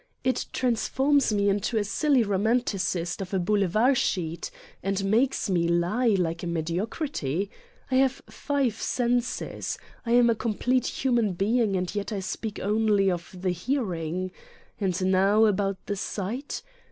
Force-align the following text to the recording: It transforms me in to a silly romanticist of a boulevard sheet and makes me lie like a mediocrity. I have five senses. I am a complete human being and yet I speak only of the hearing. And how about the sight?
It 0.23 0.47
transforms 0.51 1.31
me 1.31 1.47
in 1.47 1.59
to 1.59 1.77
a 1.77 1.83
silly 1.83 2.23
romanticist 2.23 3.21
of 3.21 3.35
a 3.35 3.39
boulevard 3.39 3.99
sheet 3.99 4.49
and 4.81 5.05
makes 5.05 5.47
me 5.47 5.67
lie 5.67 6.15
like 6.17 6.41
a 6.41 6.47
mediocrity. 6.47 7.51
I 7.91 7.97
have 7.97 8.19
five 8.27 8.73
senses. 8.81 9.77
I 10.03 10.13
am 10.13 10.27
a 10.27 10.33
complete 10.33 10.87
human 10.87 11.33
being 11.33 11.75
and 11.75 11.93
yet 11.93 12.11
I 12.11 12.19
speak 12.19 12.59
only 12.59 13.11
of 13.11 13.35
the 13.39 13.51
hearing. 13.51 14.31
And 14.79 14.97
how 14.97 15.45
about 15.45 15.77
the 15.85 15.95
sight? 15.95 16.63